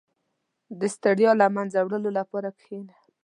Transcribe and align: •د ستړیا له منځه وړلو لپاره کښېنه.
•د 0.79 0.81
ستړیا 0.95 1.31
له 1.41 1.47
منځه 1.55 1.79
وړلو 1.83 2.09
لپاره 2.19 2.47
کښېنه. 2.57 2.95